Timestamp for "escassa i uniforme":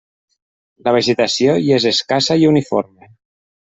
1.93-3.17